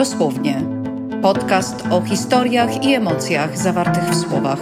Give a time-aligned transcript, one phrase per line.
[0.00, 0.62] Dosłownie.
[1.22, 4.58] Podcast o historiach i emocjach zawartych w słowach.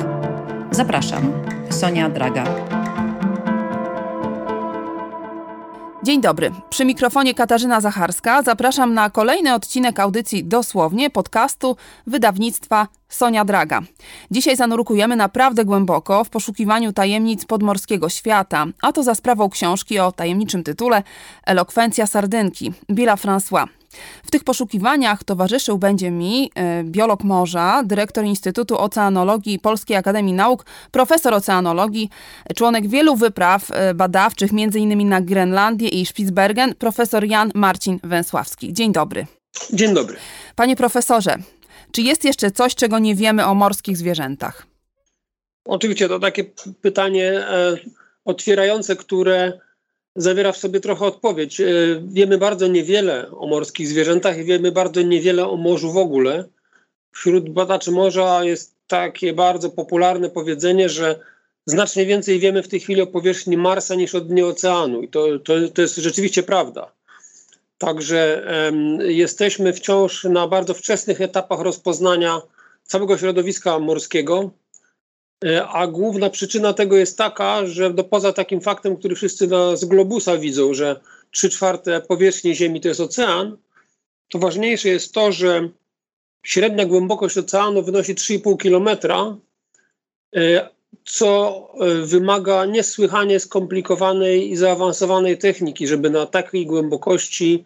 [0.70, 1.32] Zapraszam,
[1.70, 2.44] Sonia Draga.
[6.02, 6.50] Dzień dobry.
[6.70, 11.76] Przy mikrofonie Katarzyna Zacharska zapraszam na kolejny odcinek audycji Dosłownie podcastu
[12.06, 13.82] wydawnictwa Sonia Draga.
[14.30, 20.12] Dzisiaj zanurkujemy naprawdę głęboko w poszukiwaniu tajemnic podmorskiego świata, a to za sprawą książki o
[20.12, 21.02] tajemniczym tytule
[21.46, 23.68] Elokwencja Sardynki Billa François.
[24.24, 30.64] W tych poszukiwaniach towarzyszył będzie mi e, biolog morza, dyrektor Instytutu Oceanologii Polskiej Akademii Nauk,
[30.90, 32.10] profesor oceanologii,
[32.56, 35.08] członek wielu wypraw e, badawczych, m.in.
[35.08, 38.72] na Grenlandię i Spitsbergen, profesor Jan Marcin Węsławski.
[38.72, 39.26] Dzień dobry.
[39.72, 40.16] Dzień dobry.
[40.56, 41.36] Panie profesorze,
[41.92, 44.66] czy jest jeszcze coś, czego nie wiemy o morskich zwierzętach?
[45.64, 46.44] Oczywiście to takie
[46.82, 47.76] pytanie e,
[48.24, 49.52] otwierające, które
[50.18, 51.60] zawiera w sobie trochę odpowiedź.
[51.60, 51.66] E,
[52.04, 56.44] wiemy bardzo niewiele o morskich zwierzętach i wiemy bardzo niewiele o morzu w ogóle.
[57.12, 61.20] Wśród badaczy morza jest takie bardzo popularne powiedzenie, że
[61.66, 65.02] znacznie więcej wiemy w tej chwili o powierzchni Marsa niż o dnie oceanu.
[65.02, 66.92] I to, to, to jest rzeczywiście prawda.
[67.78, 68.46] Także
[68.98, 72.40] jesteśmy wciąż na bardzo wczesnych etapach rozpoznania
[72.84, 74.50] całego środowiska morskiego.
[75.44, 79.76] E, a główna przyczyna tego jest taka, że do, poza takim faktem, który wszyscy na,
[79.76, 81.00] z globusa widzą, że
[81.30, 83.56] 3 czwarte powierzchni Ziemi to jest ocean,
[84.28, 85.68] to ważniejsze jest to, że
[86.42, 89.36] średnia głębokość oceanu wynosi 3,5 kilometra,
[90.36, 90.68] e,
[91.04, 97.64] co e, wymaga niesłychanie skomplikowanej i zaawansowanej techniki, żeby na takiej głębokości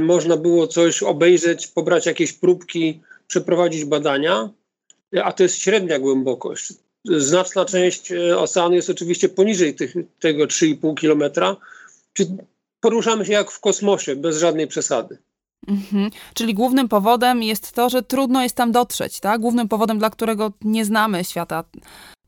[0.00, 4.50] można było coś obejrzeć, pobrać jakieś próbki, przeprowadzić badania,
[5.24, 6.72] a to jest średnia głębokość
[7.16, 11.56] znaczna część e, oceanu jest oczywiście poniżej tych, tego 3,5 kilometra.
[12.80, 15.18] Poruszamy się jak w kosmosie, bez żadnej przesady.
[15.68, 16.10] Mhm.
[16.34, 19.40] Czyli głównym powodem jest to, że trudno jest tam dotrzeć, tak?
[19.40, 21.64] Głównym powodem, dla którego nie znamy świata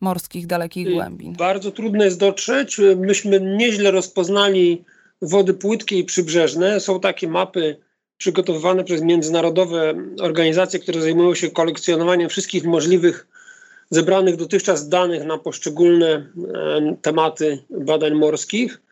[0.00, 1.32] morskich, dalekich głębin.
[1.32, 2.80] Bardzo trudno jest dotrzeć.
[2.96, 4.84] Myśmy nieźle rozpoznali
[5.22, 6.80] wody płytkie i przybrzeżne.
[6.80, 7.76] Są takie mapy
[8.16, 13.26] przygotowywane przez międzynarodowe organizacje, które zajmują się kolekcjonowaniem wszystkich możliwych
[13.90, 18.82] zebranych dotychczas danych na poszczególne e, tematy badań morskich.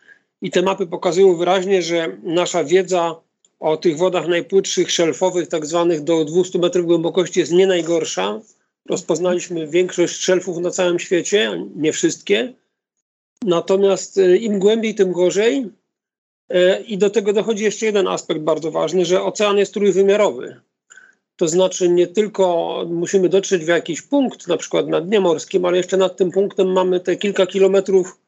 [0.42, 3.16] I te mapy pokazują wyraźnie, że nasza wiedza
[3.60, 8.40] o tych wodach najpłytszych, szelfowych, tak zwanych do 200 metrów głębokości jest nie najgorsza.
[8.86, 12.52] Rozpoznaliśmy większość szelfów na całym świecie, nie wszystkie.
[13.44, 15.70] Natomiast e, im głębiej, tym gorzej.
[16.48, 20.60] E, I do tego dochodzi jeszcze jeden aspekt bardzo ważny, że ocean jest trójwymiarowy.
[21.36, 25.76] To znaczy nie tylko musimy dotrzeć w jakiś punkt, na przykład na dnie morskim, ale
[25.76, 28.18] jeszcze nad tym punktem mamy te kilka kilometrów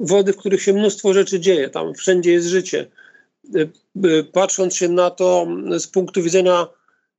[0.00, 1.68] wody, w których się mnóstwo rzeczy dzieje.
[1.68, 2.86] Tam wszędzie jest życie.
[3.56, 3.70] Y,
[4.06, 5.46] y, patrząc się na to
[5.78, 6.66] z punktu widzenia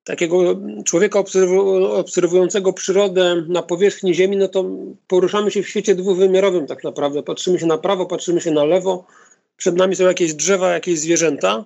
[0.04, 1.24] takiego człowieka
[1.92, 4.66] obserwującego przyrodę na powierzchni Ziemi, no to
[5.08, 7.24] poruszamy się w świecie dwuwymiarowym tak naprawdę.
[7.24, 9.06] Patrzymy się na prawo, patrzymy się na lewo.
[9.58, 11.66] Przed nami są jakieś drzewa, jakieś zwierzęta.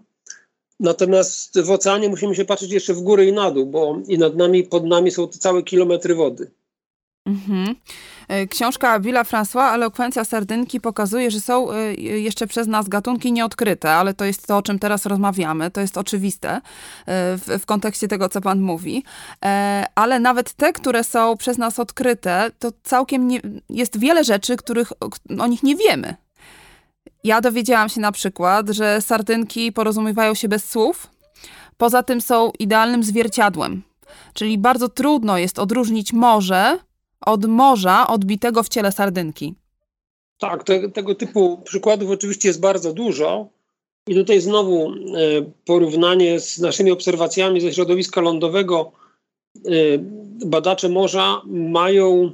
[0.82, 4.36] Natomiast w oceanie musimy się patrzeć jeszcze w górę i na dół, bo i nad
[4.36, 6.52] nami, pod nami są całe kilometry wody.
[7.26, 7.76] Mhm.
[8.28, 13.92] E, książka Billa François, Elokwencja Sardynki, pokazuje, że są e, jeszcze przez nas gatunki nieodkryte,
[13.92, 15.72] ale to jest to, o czym teraz rozmawiamy.
[15.72, 16.62] To jest oczywiste e,
[17.38, 19.04] w, w kontekście tego, co pan mówi.
[19.96, 24.92] Ale nawet te, które są przez nas odkryte, to całkiem nie, jest wiele rzeczy, których
[25.40, 26.16] o nich nie wiemy.
[27.24, 31.08] Ja dowiedziałam się na przykład, że sardynki porozumiewają się bez słów.
[31.78, 33.82] Poza tym są idealnym zwierciadłem.
[34.34, 36.80] Czyli bardzo trudno jest odróżnić morze
[37.26, 39.56] od morza odbitego w ciele sardynki.
[40.38, 43.50] Tak, te, tego typu przykładów oczywiście jest bardzo dużo.
[44.08, 44.94] I tutaj znowu e,
[45.66, 48.92] porównanie z naszymi obserwacjami ze środowiska lądowego.
[49.56, 49.70] E,
[50.46, 52.32] badacze morza mają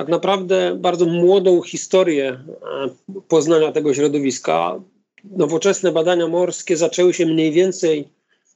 [0.00, 4.80] tak naprawdę bardzo młodą historię e, poznania tego środowiska.
[5.24, 8.08] Nowoczesne badania morskie zaczęły się mniej więcej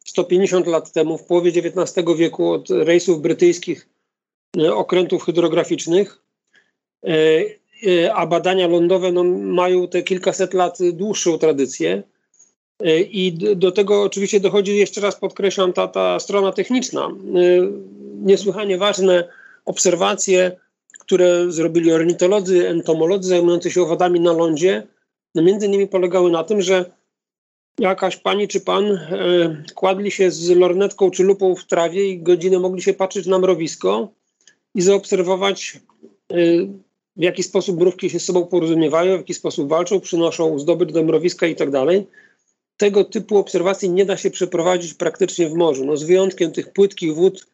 [0.04, 3.88] 150 lat temu, w połowie XIX wieku, od rejsów brytyjskich
[4.58, 6.22] e, okrętów hydrograficznych,
[7.06, 12.02] e, a badania lądowe no, mają te kilkaset lat dłuższą tradycję.
[13.10, 17.08] I do tego oczywiście dochodzi, jeszcze raz podkreślam, ta, ta strona techniczna.
[18.22, 19.28] Niesłychanie ważne
[19.64, 20.56] obserwacje
[21.06, 24.86] które zrobili ornitolodzy, entomolodzy zajmujący się owadami na lądzie,
[25.34, 26.84] no między innymi polegały na tym, że
[27.78, 32.58] jakaś pani czy pan e, kładli się z lornetką czy lupą w trawie i godzinę
[32.58, 34.08] mogli się patrzeć na mrowisko
[34.74, 35.80] i zaobserwować,
[36.30, 36.36] e,
[37.16, 41.02] w jaki sposób mrówki się z sobą porozumiewają, w jaki sposób walczą, przynoszą zdobycz do
[41.02, 42.06] mrowiska i tak dalej.
[42.76, 45.84] tego typu obserwacji nie da się przeprowadzić praktycznie w morzu.
[45.84, 47.46] No, z wyjątkiem tych płytkich wód,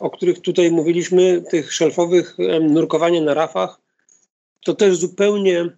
[0.00, 3.80] o których tutaj mówiliśmy, tych szelfowych, nurkowania na rafach,
[4.64, 5.76] to też zupełnie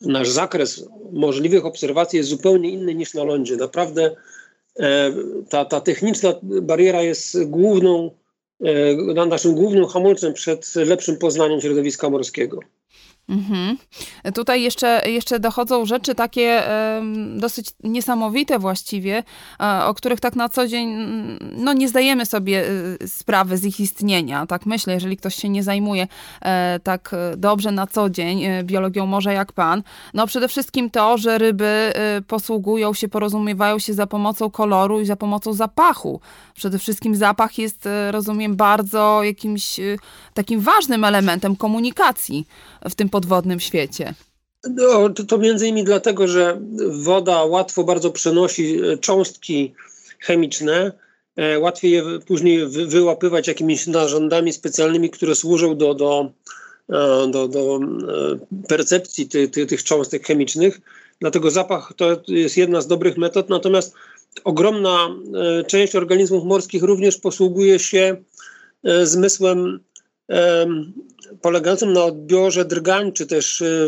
[0.00, 3.56] nasz zakres możliwych obserwacji jest zupełnie inny niż na lądzie.
[3.56, 4.16] Naprawdę
[4.78, 5.12] e,
[5.50, 8.10] ta, ta techniczna bariera jest główną,
[8.64, 12.60] e, naszym głównym hamulcem przed lepszym poznaniem środowiska morskiego.
[13.28, 13.76] Mhm.
[14.34, 16.62] Tutaj jeszcze, jeszcze dochodzą rzeczy takie
[17.36, 19.22] dosyć niesamowite właściwie,
[19.60, 20.88] e, o których tak na co dzień
[21.56, 22.64] no, nie zdajemy sobie
[23.02, 24.46] e, sprawy z ich istnienia.
[24.46, 26.08] Tak myślę, jeżeli ktoś się nie zajmuje
[26.42, 29.82] e, tak dobrze na co dzień biologią morza jak pan.
[30.14, 31.92] No przede wszystkim to, że ryby
[32.26, 36.20] posługują się, porozumiewają się za pomocą koloru i za pomocą zapachu.
[36.54, 39.80] Przede wszystkim zapach jest, rozumiem, bardzo jakimś
[40.34, 42.46] takim ważnym elementem komunikacji
[42.90, 44.14] w tym podwodnym świecie?
[44.70, 49.74] No, to, to między innymi dlatego, że woda łatwo bardzo przenosi e, cząstki
[50.20, 50.92] chemiczne,
[51.36, 56.32] e, łatwiej je później wyłapywać jakimiś narządami specjalnymi, które służą do, do,
[56.88, 57.80] e, do, do
[58.68, 60.80] percepcji ty, ty, tych cząstek chemicznych.
[61.20, 63.94] Dlatego zapach to jest jedna z dobrych metod, natomiast
[64.44, 65.08] ogromna
[65.66, 68.16] część organizmów morskich również posługuje się
[69.02, 69.80] zmysłem
[71.40, 73.86] polegającym na odbiorze drgań, czy też e,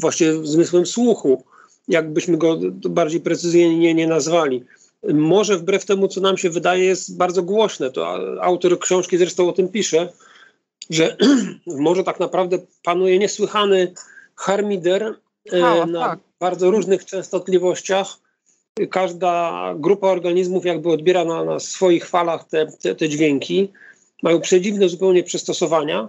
[0.00, 1.44] właśnie zmysłem słuchu,
[1.88, 4.64] jakbyśmy go bardziej precyzyjnie nie nazwali.
[5.14, 7.90] Może wbrew temu, co nam się wydaje, jest bardzo głośne.
[7.90, 8.08] To
[8.42, 10.12] autor książki zresztą o tym pisze,
[10.90, 11.16] że
[11.76, 13.92] w morzu tak naprawdę panuje niesłychany
[14.36, 15.14] harmider
[15.52, 16.18] e, na tak.
[16.40, 18.06] bardzo różnych częstotliwościach.
[18.90, 23.72] Każda grupa organizmów jakby odbiera na, na swoich falach te, te, te dźwięki.
[24.22, 26.08] Mają przedziwne zupełnie przystosowania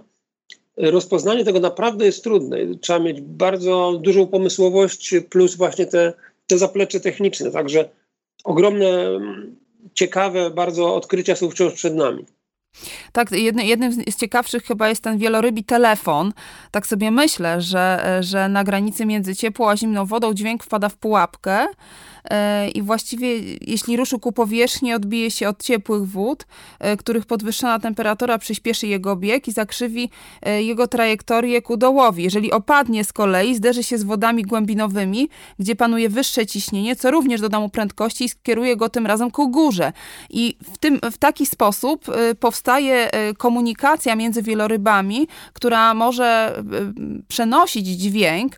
[0.78, 2.56] rozpoznanie tego naprawdę jest trudne.
[2.80, 6.12] Trzeba mieć bardzo dużą pomysłowość plus właśnie te,
[6.46, 7.50] te zaplecze techniczne.
[7.50, 7.88] Także
[8.44, 9.20] ogromne,
[9.94, 12.24] ciekawe bardzo odkrycia są wciąż przed nami.
[13.12, 16.32] Tak, jednym, jednym z ciekawszych chyba jest ten wielorybi telefon.
[16.70, 20.96] Tak sobie myślę, że, że na granicy między ciepłą a zimną wodą dźwięk wpada w
[20.96, 21.66] pułapkę
[22.74, 23.28] i właściwie
[23.60, 26.46] jeśli ruszy ku powierzchni, odbije się od ciepłych wód,
[26.78, 30.10] e, których podwyższona temperatura przyspieszy jego bieg i zakrzywi
[30.42, 32.22] e, jego trajektorię ku dołowi.
[32.22, 35.28] Jeżeli opadnie z kolei, zderzy się z wodami głębinowymi,
[35.58, 39.48] gdzie panuje wyższe ciśnienie, co również doda mu prędkości i skieruje go tym razem ku
[39.48, 39.92] górze.
[40.30, 42.04] I w, tym, w taki sposób
[42.40, 46.62] powstaje komunikacja między wielorybami, która może
[47.28, 48.56] przenosić dźwięk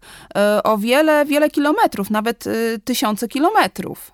[0.64, 2.44] o wiele, wiele kilometrów, nawet
[2.84, 4.12] tysiące kilometrów kilometrów.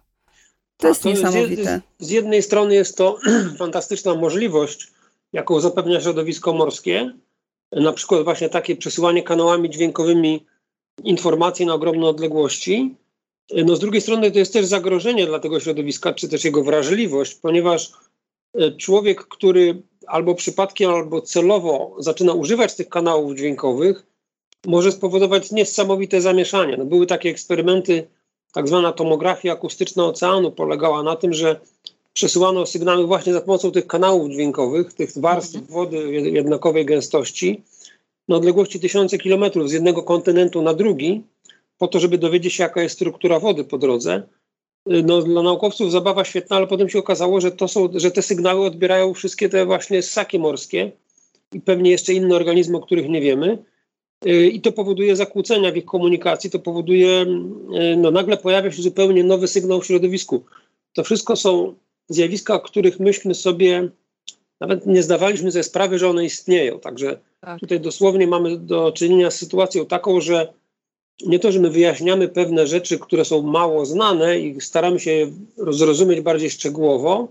[0.77, 1.81] To jest to niesamowite.
[1.99, 3.19] Z, z jednej strony jest to
[3.59, 4.89] fantastyczna możliwość,
[5.33, 7.13] jaką zapewnia środowisko morskie,
[7.73, 10.47] na przykład właśnie takie przesyłanie kanałami dźwiękowymi
[11.05, 12.95] informacji na ogromne odległości.
[13.65, 17.35] No z drugiej strony to jest też zagrożenie dla tego środowiska, czy też jego wrażliwość,
[17.35, 17.93] ponieważ
[18.55, 24.07] e, człowiek, który albo przypadkiem, albo celowo zaczyna używać tych kanałów dźwiękowych,
[24.67, 26.77] może spowodować niesamowite zamieszanie.
[26.77, 28.07] No były takie eksperymenty
[28.57, 31.61] tak zwana tomografia akustyczna oceanu polegała na tym, że
[32.13, 35.73] przesyłano sygnały właśnie za pomocą tych kanałów dźwiękowych, tych warstw mhm.
[35.73, 37.63] wody jednakowej gęstości
[38.29, 41.23] na odległości tysiące kilometrów z jednego kontynentu na drugi,
[41.79, 44.23] po to, żeby dowiedzieć się, jaka jest struktura wody po drodze.
[44.87, 48.67] No, dla naukowców zabawa świetna, ale potem się okazało, że, to są, że te sygnały
[48.67, 50.93] odbierają wszystkie te właśnie ssaki morskie
[51.53, 53.59] i pewnie jeszcze inne organizmy, o których nie wiemy.
[54.27, 57.27] Y, i to powoduje zakłócenia w ich komunikacji, to powoduje,
[57.93, 60.45] y, no nagle pojawia się zupełnie nowy sygnał w środowisku.
[60.93, 61.75] To wszystko są
[62.09, 63.89] zjawiska, o których myśmy sobie
[64.61, 66.81] nawet nie zdawaliśmy sobie sprawy, że one istnieją.
[66.81, 67.61] Także tak.
[67.61, 70.53] tutaj dosłownie mamy do czynienia z sytuacją taką, że
[71.27, 75.33] nie to, że my wyjaśniamy pewne rzeczy, które są mało znane i staramy się je
[75.69, 77.29] zrozumieć bardziej szczegółowo,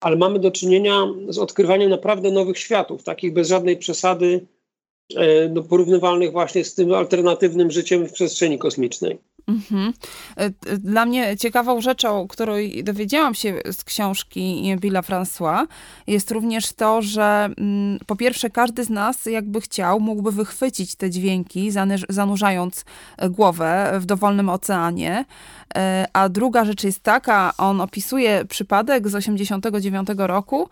[0.00, 4.46] ale mamy do czynienia z odkrywaniem naprawdę nowych światów, takich bez żadnej przesady,
[5.50, 9.18] no, porównywalnych właśnie z tym alternatywnym życiem w przestrzeni kosmicznej.
[9.48, 9.92] Mhm.
[10.36, 15.66] E, dla mnie ciekawą rzeczą, której dowiedziałam się z książki Billa François,
[16.06, 21.10] jest również to, że mm, po pierwsze każdy z nas jakby chciał, mógłby wychwycić te
[21.10, 21.70] dźwięki,
[22.08, 22.84] zanurzając
[23.30, 25.24] głowę w dowolnym oceanie.
[25.76, 30.68] E, a druga rzecz jest taka, on opisuje przypadek z 89 roku,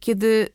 [0.00, 0.48] kiedy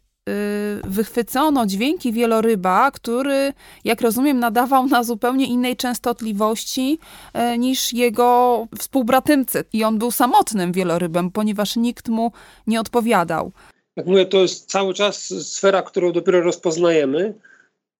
[0.84, 7.00] wychwycono dźwięki wieloryba, który, jak rozumiem, nadawał na zupełnie innej częstotliwości
[7.34, 9.64] e, niż jego współbratymcy.
[9.74, 12.32] I on był samotnym wielorybem, ponieważ nikt mu
[12.68, 13.52] nie odpowiadał.
[13.96, 17.34] Jak mówię, to jest cały czas sfera, którą dopiero rozpoznajemy.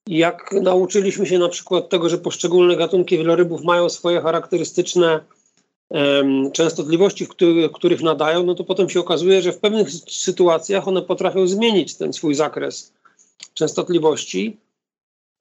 [0.08, 5.20] Jak nauczyliśmy się na przykład tego, że poszczególne gatunki wielorybów mają swoje charakterystyczne
[6.54, 7.28] częstotliwości,
[7.74, 12.14] których nadają, no to potem się okazuje, że w pewnych sytuacjach one potrafią zmienić ten
[12.14, 12.94] swój zakres
[13.54, 14.58] częstotliwości.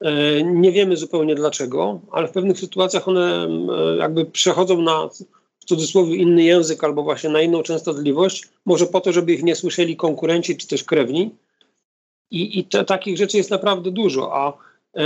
[0.01, 3.47] E, nie wiemy zupełnie dlaczego, ale w pewnych sytuacjach one
[3.99, 5.09] jakby przechodzą na
[5.59, 9.55] w cudzysłowie inny język albo właśnie na inną częstotliwość, może po to, żeby ich nie
[9.55, 11.31] słyszeli konkurenci czy też krewni.
[12.31, 14.57] I, i te, takich rzeczy jest naprawdę dużo, a
[14.93, 15.03] e,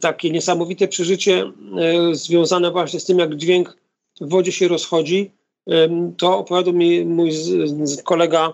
[0.00, 3.76] takie niesamowite przeżycie e, związane właśnie z tym, jak dźwięk
[4.20, 5.30] w wodzie się rozchodzi,
[6.16, 7.30] to opowiadał mi mój
[8.04, 8.52] kolega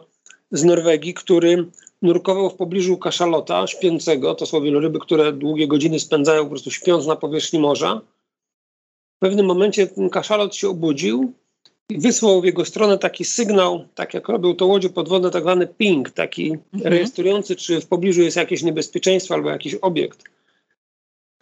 [0.50, 1.66] z Norwegii, który
[2.02, 7.06] nurkował w pobliżu kaszalota śpiącego, to są wieloryby, które długie godziny spędzają po prostu śpiąc
[7.06, 8.00] na powierzchni morza.
[9.16, 11.32] W pewnym momencie ten kaszalot się obudził
[11.88, 15.66] i wysłał w jego stronę taki sygnał, tak jak robią to łodzie podwodne, tak zwany
[15.66, 16.92] ping, taki mhm.
[16.92, 20.24] rejestrujący, czy w pobliżu jest jakieś niebezpieczeństwo albo jakiś obiekt.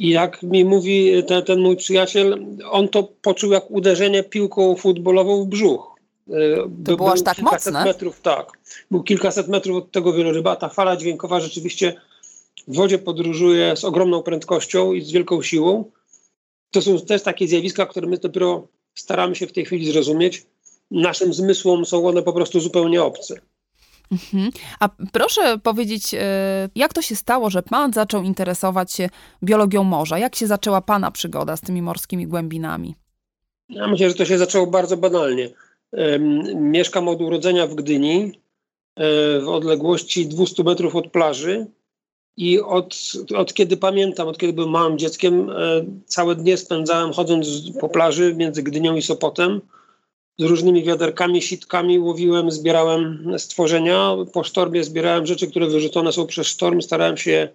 [0.00, 5.44] I jak mi mówi ten, ten mój przyjaciel, on to poczuł jak uderzenie piłką futbolową
[5.44, 5.96] w brzuch.
[6.30, 7.84] E, to było aż tak mocne?
[7.84, 8.52] Metrów, tak.
[8.90, 10.56] Był kilkaset metrów od tego wieloryba.
[10.56, 11.94] Ta fala dźwiękowa rzeczywiście
[12.68, 15.84] w wodzie podróżuje z ogromną prędkością i z wielką siłą.
[16.70, 20.46] To są też takie zjawiska, które my dopiero staramy się w tej chwili zrozumieć.
[20.90, 23.40] Naszym zmysłom są one po prostu zupełnie obce.
[24.12, 24.50] Mhm.
[24.80, 29.08] A proszę powiedzieć, e, jak to się stało, że pan zaczął interesować się
[29.42, 30.18] biologią morza?
[30.18, 32.94] Jak się zaczęła pana przygoda z tymi morskimi głębinami?
[33.68, 35.50] Ja myślę, że to się zaczęło bardzo banalnie.
[36.54, 38.32] Mieszkam od urodzenia w Gdyni,
[38.96, 41.66] e, w odległości 200 metrów od plaży.
[42.36, 45.54] I od, od kiedy pamiętam, od kiedy byłem małym dzieckiem, e,
[46.06, 47.48] całe dnie spędzałem chodząc
[47.80, 49.60] po plaży między Gdynią i Sopotem
[50.40, 54.16] z różnymi wiaderkami, sitkami łowiłem, zbierałem stworzenia.
[54.32, 56.82] Po sztormie zbierałem rzeczy, które wyrzucone są przez sztorm.
[56.82, 57.48] Starałem się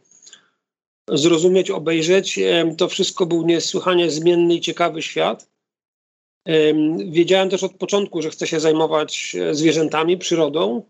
[1.10, 2.40] zrozumieć, obejrzeć.
[2.78, 5.48] To wszystko był niesłychanie zmienny i ciekawy świat.
[7.06, 10.84] Wiedziałem też od początku, że chcę się zajmować zwierzętami, przyrodą.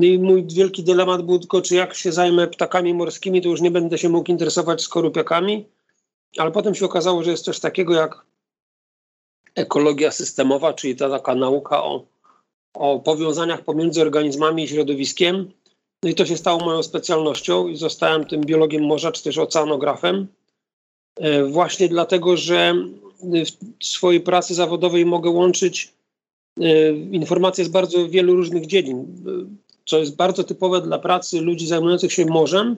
[0.00, 3.70] I mój wielki dylemat był tylko, czy jak się zajmę ptakami morskimi, to już nie
[3.70, 5.64] będę się mógł interesować skorupiakami.
[6.38, 8.26] Ale potem się okazało, że jest coś takiego jak
[9.56, 12.04] ekologia systemowa, czyli ta taka nauka o,
[12.74, 15.50] o powiązaniach pomiędzy organizmami i środowiskiem.
[16.02, 20.26] No i to się stało moją specjalnością i zostałem tym biologiem morza, czy też oceanografem.
[21.16, 22.74] E, właśnie dlatego, że
[23.80, 25.92] w swojej pracy zawodowej mogę łączyć
[26.60, 29.06] e, informacje z bardzo wielu różnych dziedzin.
[29.84, 32.76] Co jest bardzo typowe dla pracy ludzi zajmujących się morzem,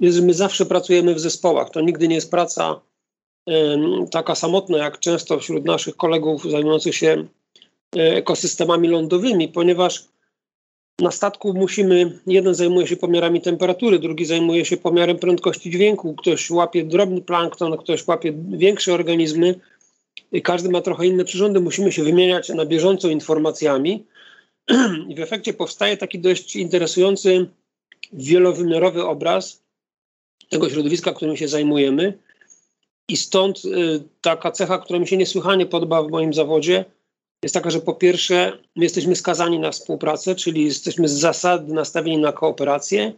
[0.00, 1.70] jest, że my zawsze pracujemy w zespołach.
[1.70, 2.80] To nigdy nie jest praca
[4.10, 7.26] taka samotna, jak często wśród naszych kolegów zajmujących się
[7.96, 10.04] e, ekosystemami lądowymi, ponieważ
[11.00, 16.50] na statku musimy, jeden zajmuje się pomiarami temperatury, drugi zajmuje się pomiarem prędkości dźwięku, ktoś
[16.50, 19.60] łapie drobny plankton, ktoś łapie większe organizmy
[20.44, 24.04] każdy ma trochę inne przyrządy, musimy się wymieniać na bieżąco informacjami.
[25.08, 27.46] I w efekcie powstaje taki dość interesujący
[28.12, 29.62] wielowymiarowy obraz
[30.48, 32.18] tego środowiska, którym się zajmujemy
[33.08, 36.84] i stąd y, taka cecha, która mi się niesłychanie podoba w moim zawodzie,
[37.42, 42.18] jest taka, że po pierwsze, my jesteśmy skazani na współpracę, czyli jesteśmy z zasady nastawieni
[42.18, 43.12] na kooperację,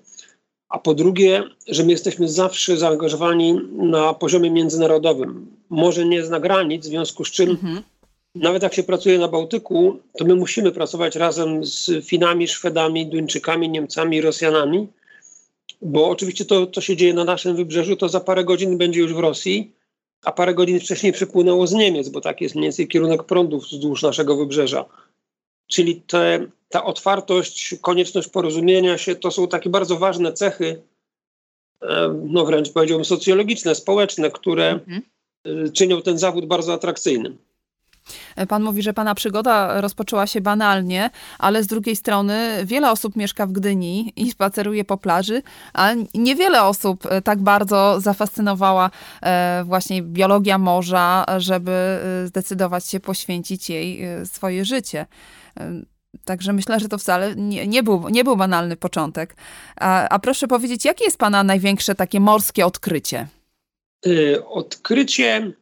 [0.69, 5.47] a po drugie, że my jesteśmy zawsze zaangażowani na poziomie międzynarodowym.
[5.71, 7.83] Może nie zna granic, w związku z czym mhm.
[8.35, 13.69] nawet jak się pracuje na Bałtyku, to my musimy pracować razem z Finami, Szwedami, Duńczykami,
[13.69, 14.89] Niemcami, Rosjanami,
[15.83, 19.15] bo oczywiście to, co się dzieje na naszym wybrzeżu, to za parę godzin będzie już
[19.15, 19.73] w Rosji,
[20.25, 24.03] a parę godzin wcześniej przypłynęło z Niemiec, bo taki jest mniej więcej kierunek prądów wzdłuż
[24.03, 24.85] naszego wybrzeża.
[25.67, 30.83] Czyli te, ta otwartość, konieczność porozumienia się to są takie bardzo ważne cechy,
[31.83, 35.03] e, no wręcz powiedziałbym socjologiczne, społeczne, które mhm.
[35.73, 37.39] Czynią ten zawód bardzo atrakcyjnym.
[38.49, 43.47] Pan mówi, że pana przygoda rozpoczęła się banalnie, ale z drugiej strony wiele osób mieszka
[43.47, 48.91] w Gdyni i spaceruje po plaży, a niewiele osób e, tak bardzo zafascynowała
[49.23, 55.07] e, właśnie biologia morza, żeby e, zdecydować się poświęcić jej swoje życie.
[56.25, 59.37] Także myślę, że to wcale nie, nie, był, nie był banalny początek.
[59.77, 63.27] A, a proszę powiedzieć, jakie jest Pana największe takie morskie odkrycie?
[64.47, 65.53] Odkrycie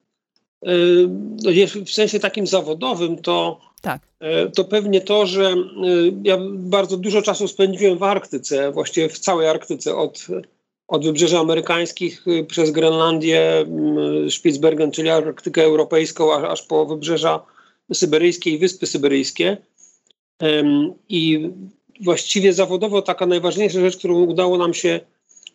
[1.87, 4.03] w sensie takim zawodowym, to, tak.
[4.47, 9.19] Y, to pewnie to, że y, ja bardzo dużo czasu spędziłem w Arktyce, właściwie w
[9.19, 10.27] całej Arktyce, od,
[10.89, 13.67] od wybrzeży amerykańskich przez Grenlandię,
[14.31, 17.43] Spitsbergen, czyli Arktykę Europejską, aż, aż po wybrzeża
[17.93, 19.57] syberyjskie i Wyspy Syberyjskie.
[21.09, 21.51] I
[22.01, 25.01] właściwie zawodowo taka najważniejsza rzecz, którą udało nam się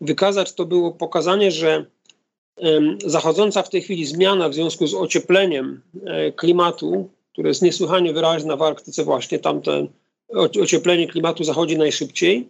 [0.02, 1.86] wykazać, to było pokazanie, że
[3.06, 8.56] zachodząca w tej chwili zmiana w związku z ociepleniem e, klimatu które jest niesłychanie wyraźna
[8.56, 9.88] w Arktyce właśnie, tamte
[10.62, 12.50] ocieplenie klimatu zachodzi najszybciej.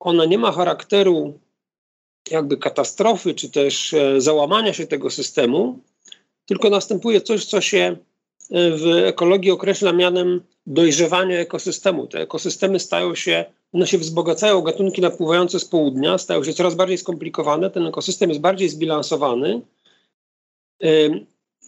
[0.00, 1.38] Ona nie ma charakteru
[2.30, 5.78] jakby katastrofy, czy też e, załamania się tego systemu,
[6.46, 7.96] tylko następuje coś, co się e,
[8.70, 12.06] w ekologii określa mianem dojrzewania ekosystemu.
[12.06, 13.44] Te ekosystemy stają się,
[13.76, 18.40] one się wzbogacają, gatunki napływające z południa stają się coraz bardziej skomplikowane, ten ekosystem jest
[18.40, 19.60] bardziej zbilansowany.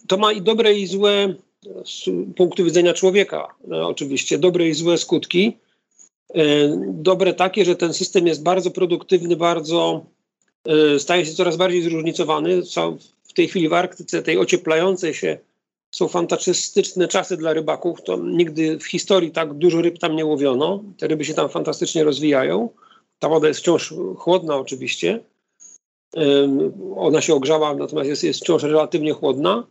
[0.07, 1.33] To ma i dobre i złe
[1.85, 5.57] z punktu widzenia człowieka, no, oczywiście, dobre i złe skutki.
[6.87, 10.05] Dobre takie, że ten system jest bardzo produktywny, bardzo
[10.97, 12.61] staje się coraz bardziej zróżnicowany.
[13.23, 15.37] W tej chwili w Arktyce, tej ocieplającej się,
[15.99, 18.01] są fantastyczne czasy dla rybaków.
[18.03, 20.83] To nigdy w historii tak dużo ryb tam nie łowiono.
[20.97, 22.69] Te ryby się tam fantastycznie rozwijają.
[23.19, 25.19] Ta woda jest wciąż chłodna oczywiście.
[26.95, 29.67] Ona się ogrzała, natomiast jest, jest wciąż relatywnie chłodna.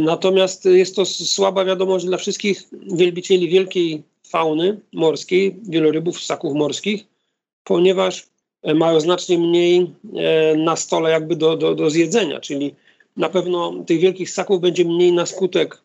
[0.00, 7.04] Natomiast jest to słaba wiadomość dla wszystkich wielbicieli wielkiej fauny morskiej, wielorybów, ssaków morskich,
[7.64, 8.26] ponieważ
[8.74, 12.74] mają znacznie mniej e, na stole jakby do, do, do zjedzenia, czyli
[13.16, 15.82] na pewno tych wielkich ssaków będzie mniej na skutek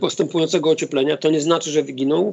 [0.00, 1.16] postępującego ocieplenia.
[1.16, 2.32] To nie znaczy, że wyginą,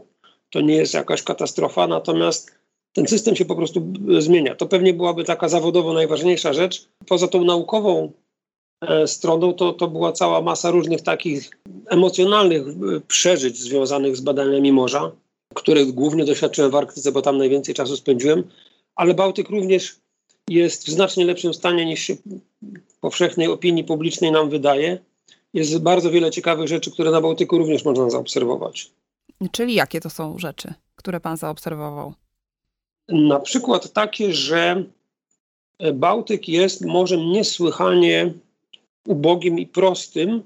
[0.49, 2.51] to nie jest jakaś katastrofa, natomiast
[2.93, 4.55] ten system się po prostu zmienia.
[4.55, 6.87] To pewnie byłaby taka zawodowo najważniejsza rzecz.
[7.07, 8.11] Poza tą naukową
[8.81, 11.49] e, stroną to, to była cała masa różnych takich
[11.87, 12.73] emocjonalnych e,
[13.07, 15.11] przeżyć związanych z badaniami morza,
[15.55, 18.43] których głównie doświadczyłem w Arktyce, bo tam najwięcej czasu spędziłem
[18.97, 19.95] ale Bałtyk również
[20.49, 22.15] jest w znacznie lepszym stanie niż się
[23.01, 24.97] powszechnej opinii publicznej nam wydaje.
[25.53, 28.91] Jest bardzo wiele ciekawych rzeczy, które na Bałtyku również można zaobserwować.
[29.51, 32.13] Czyli jakie to są rzeczy, które pan zaobserwował?
[33.09, 34.83] Na przykład takie, że
[35.93, 38.33] Bałtyk jest morzem niesłychanie
[39.07, 40.43] ubogim i prostym,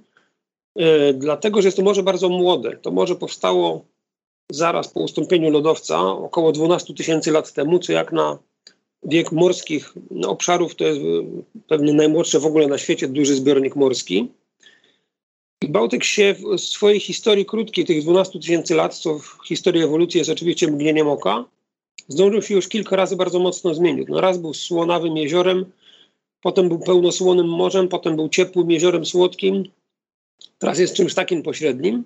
[0.75, 2.77] e, dlatego że jest to morze bardzo młode.
[2.77, 3.86] To morze powstało
[4.51, 8.37] zaraz po ustąpieniu lodowca, około 12 tysięcy lat temu, co jak na
[9.03, 9.94] wiek morskich
[10.25, 11.01] obszarów to jest
[11.68, 14.29] pewnie najmłodszy w ogóle na świecie duży zbiornik morski.
[15.70, 20.29] Bałtyk się w swojej historii krótkiej, tych 12 tysięcy lat, co w historii ewolucji jest
[20.29, 21.46] oczywiście mgnieniem oka,
[22.07, 24.07] zdążył się już kilka razy bardzo mocno zmienić.
[24.09, 25.66] No raz był słonawym jeziorem,
[26.42, 29.64] potem był pełnosłonym morzem, potem był ciepłym jeziorem słodkim,
[30.59, 32.03] teraz jest czymś takim pośrednim.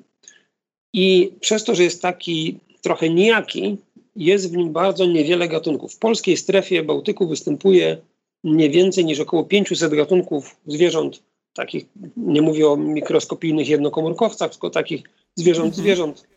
[0.94, 3.78] I przez to, że jest taki trochę nijaki,
[4.16, 5.94] jest w nim bardzo niewiele gatunków.
[5.94, 7.98] W polskiej strefie Bałtyku występuje
[8.44, 11.24] nie więcej niż około 500 gatunków zwierząt,
[11.54, 11.86] takich,
[12.18, 15.04] nie mówię o mikroskopijnych jednokomórkowcach, tylko takich
[15.36, 15.84] zwierząt, mhm.
[15.84, 16.28] zwierząt,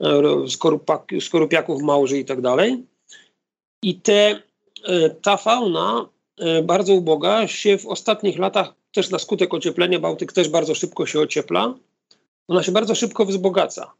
[0.00, 2.84] e, skorupak, skorupiaków, małży i tak dalej.
[3.82, 4.42] I te,
[4.84, 10.32] e, ta fauna e, bardzo uboga się w ostatnich latach, też na skutek ocieplenia, Bałtyk
[10.32, 11.74] też bardzo szybko się ociepla,
[12.48, 13.92] ona się bardzo szybko wzbogaca.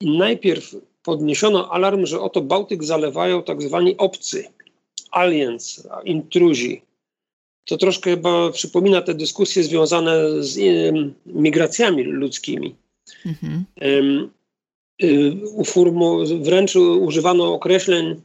[0.00, 4.44] I najpierw podniesiono alarm, że oto Bałtyk zalewają tak zwani obcy,
[5.10, 6.82] aliens, intruzi.
[7.64, 10.58] To troszkę chyba przypomina te dyskusje związane z
[11.26, 12.74] migracjami ludzkimi.
[13.26, 13.64] Mhm.
[13.80, 14.30] Um,
[16.40, 18.20] wręcz używano określeń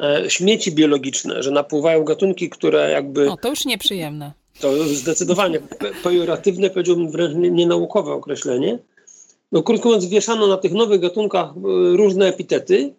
[0.00, 3.26] e, śmieci biologiczne, że napływają gatunki, które jakby.
[3.26, 4.32] No, to już nieprzyjemne.
[4.60, 5.60] To zdecydowanie
[6.02, 8.78] pejoratywne, powiedziałbym wręcz nienaukowe określenie.
[9.52, 11.52] No, krótko mówiąc, wieszano na tych nowych gatunkach e,
[11.96, 12.94] różne epitety,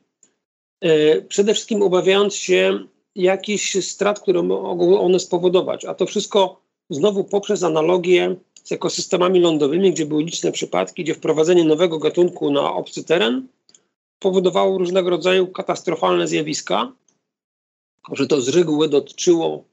[0.82, 2.80] e, przede wszystkim obawiając się
[3.16, 5.86] jakichś strat, które mogą one spowodować.
[5.86, 11.64] A to wszystko znowu poprzez analogię z ekosystemami lądowymi, gdzie były liczne przypadki, gdzie wprowadzenie
[11.64, 13.48] nowego gatunku na obcy teren
[14.20, 16.92] powodowało różnego rodzaju katastrofalne zjawiska,
[18.12, 19.64] że to z reguły dotyczyło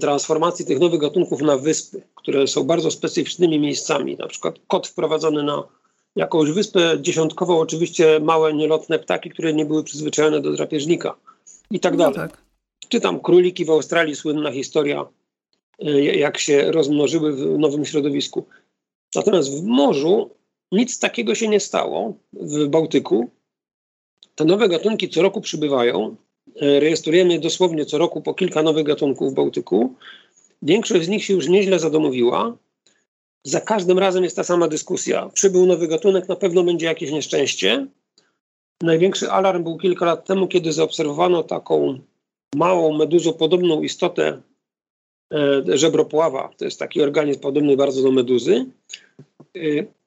[0.00, 4.16] transformacji tych nowych gatunków na wyspy, które są bardzo specyficznymi miejscami.
[4.16, 5.62] Na przykład kot wprowadzony na
[6.16, 11.14] jakąś wyspę dziesiątkowo, oczywiście małe, nielotne ptaki, które nie były przyzwyczajone do drapieżnika
[11.70, 12.16] i tak no dalej.
[12.16, 12.42] No tak.
[12.88, 15.06] Czy tam króliki w Australii, słynna historia,
[15.78, 18.46] e, jak się rozmnożyły w nowym środowisku.
[19.14, 20.30] Natomiast w morzu
[20.72, 23.30] nic takiego się nie stało w Bałtyku.
[24.34, 26.25] Te nowe gatunki co roku przybywają, E,
[26.60, 29.94] rejestrujemy dosłownie co roku po kilka nowych gatunków w Bałtyku.
[30.62, 32.56] Większość z nich się już nieźle zadomowiła.
[33.44, 35.30] Za każdym razem jest ta sama dyskusja.
[35.34, 37.86] Przybył nowy gatunek, na pewno będzie jakieś nieszczęście.
[38.82, 41.98] Największy alarm był kilka lat temu, kiedy zaobserwowano taką
[42.54, 44.42] małą meduzopodobną istotę
[45.32, 46.50] e, żebropława.
[46.58, 48.66] To jest taki organizm podobny bardzo do meduzy.
[49.56, 49.60] E,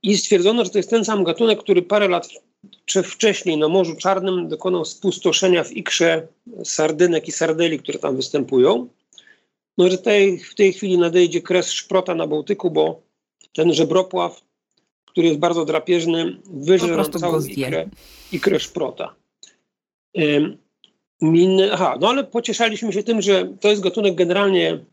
[0.03, 2.29] I stwierdzono, że to jest ten sam gatunek, który parę lat
[2.85, 6.27] czy wcześniej na Morzu Czarnym dokonał spustoszenia w ikrze
[6.63, 8.87] sardynek i sardeli, które tam występują.
[9.77, 13.01] No, że tej, w tej chwili nadejdzie kres szprota na Bałtyku, bo
[13.53, 14.41] ten żebropław
[15.19, 17.89] który jest bardzo drapieżny, wyżre nam całą ikrę,
[18.31, 19.15] ikrę szprota.
[21.21, 24.85] Miny, aha, no ale pocieszaliśmy się tym, że to jest gatunek generalnie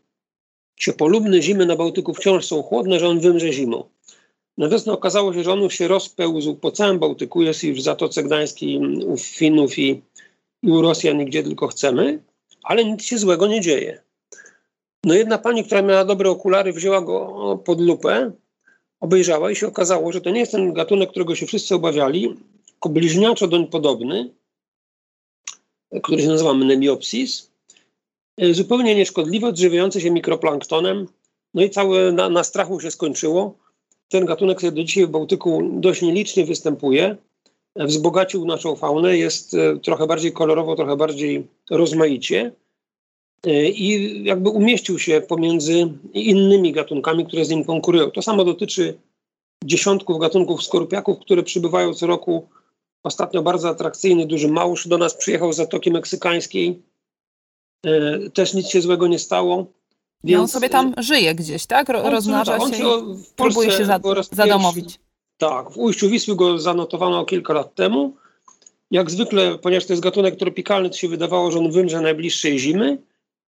[0.75, 3.83] ciepolubny, zimy na Bałtyku wciąż są chłodne, że on wymrze zimą.
[4.57, 8.23] Na wiosnę okazało się, że on się rozpełzł po całym Bałtyku, jest już w Zatoce
[8.23, 10.01] Gdańskiej u Finów i,
[10.63, 12.23] i u Rosjan, gdzie tylko chcemy,
[12.63, 14.01] ale nic się złego nie dzieje.
[15.03, 18.31] No jedna pani, która miała dobre okulary, wzięła go pod lupę,
[18.99, 22.35] obejrzała i się okazało, że to nie jest ten gatunek, którego się wszyscy obawiali,
[22.71, 24.29] tylko bliźniaczo doń podobny,
[26.03, 27.51] który się nazywa Mnemiopsis,
[28.37, 31.07] e, zupełnie nieszkodliwy, odżywiający się mikroplanktonem,
[31.53, 33.66] no i całe na, na strachu się skończyło.
[34.09, 37.17] Ten gatunek do dzisiaj w Bałtyku dość nielicznie występuje,
[37.75, 42.51] e, wzbogacił naszą faunę, jest e, trochę bardziej kolorowo, trochę bardziej rozmaicie
[43.73, 48.11] i jakby umieścił się pomiędzy innymi gatunkami, które z nim konkurują.
[48.11, 48.97] To samo dotyczy
[49.63, 52.47] dziesiątków gatunków skorupiaków, które przybywają co roku
[53.07, 56.81] Ostatnio bardzo atrakcyjny, duży małż do nas przyjechał z Zatoki Meksykańskiej.
[57.85, 59.65] E, też nic się złego nie stało.
[60.23, 60.41] Więc...
[60.41, 61.89] on sobie tam żyje gdzieś, tak?
[61.89, 63.99] Ro, rozmnaża się, się próbuje się za,
[64.31, 64.99] zadomowić.
[65.37, 68.15] Tak, w ujściu Wisły go zanotowano kilka lat temu.
[68.91, 72.97] Jak zwykle, ponieważ to jest gatunek tropikalny, to się wydawało, że on wymrze najbliższej zimy.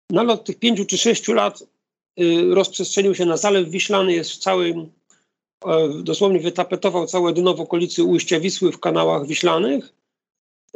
[0.10, 1.64] No ale od tych pięciu czy sześciu lat
[2.20, 4.90] y, rozprzestrzenił się na Zalew Wiślany, jest w całym
[5.66, 9.94] E, dosłownie wytapetował całe dno w okolicy ujścia Wisły w kanałach wiślanych.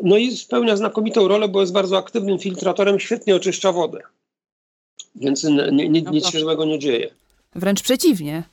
[0.03, 4.01] No i spełnia znakomitą rolę, bo jest bardzo aktywnym filtratorem, świetnie oczyszcza wodę.
[5.15, 7.13] Więc nie, nie, no nic się złego nie dzieje.
[7.55, 8.43] Wręcz przeciwnie.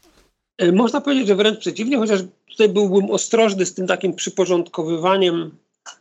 [0.59, 5.51] E, można powiedzieć, że wręcz przeciwnie, chociaż tutaj byłbym ostrożny z tym takim przyporządkowywaniem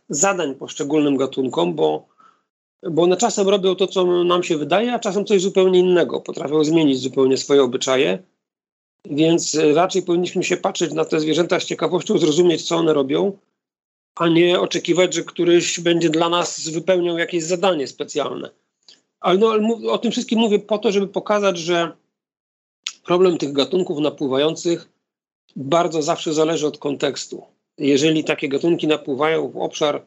[0.08, 2.08] zadań poszczególnym gatunkom, bo,
[2.82, 6.20] bo one czasem robią to, co nam się wydaje, a czasem coś zupełnie innego.
[6.20, 8.18] Potrafią zmienić zupełnie swoje obyczaje.
[9.04, 13.32] Więc raczej powinniśmy się patrzeć na te zwierzęta z ciekawością, zrozumieć, co one robią,
[14.14, 18.50] a nie oczekiwać, że któryś będzie dla nas wypełniał jakieś zadanie specjalne.
[19.20, 21.92] Ale, no, ale o tym wszystkim mówię po to, żeby pokazać, że
[23.04, 24.88] problem tych gatunków napływających
[25.56, 27.42] bardzo zawsze zależy od kontekstu.
[27.78, 30.06] Jeżeli takie gatunki napływają w obszar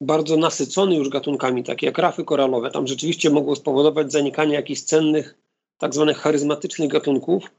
[0.00, 5.38] bardzo nasycony już gatunkami, takie jak rafy koralowe, tam rzeczywiście mogło spowodować zanikanie jakichś cennych,
[5.78, 7.50] tak zwanych charyzmatycznych gatunków,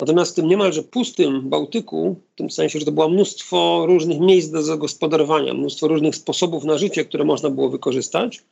[0.00, 4.50] Natomiast w tym niemalże pustym Bałtyku, w tym sensie, że to było mnóstwo różnych miejsc
[4.50, 8.42] do zagospodarowania, mnóstwo różnych sposobów na życie, które można było wykorzystać,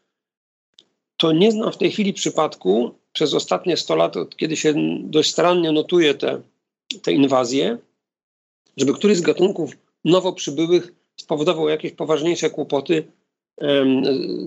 [1.23, 5.31] to nie znam w tej chwili przypadku przez ostatnie 100 lat, od kiedy się dość
[5.31, 6.41] starannie notuje te,
[7.03, 7.79] te inwazje,
[8.77, 9.71] żeby któryś z gatunków
[10.05, 13.05] nowo przybyłych spowodował jakieś poważniejsze kłopoty,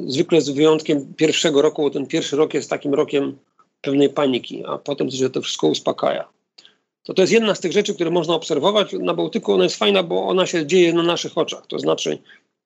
[0.07, 3.38] zwykle z wyjątkiem pierwszego roku, bo ten pierwszy rok jest takim rokiem
[3.81, 6.27] pewnej paniki, a potem się to wszystko uspokaja
[7.05, 8.93] to to jest jedna z tych rzeczy, które można obserwować.
[8.99, 11.67] Na Bałtyku ona jest fajna, bo ona się dzieje na naszych oczach.
[11.67, 12.17] To znaczy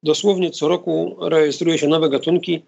[0.03, 2.61] dosłownie co roku rejestruje się nowe gatunki.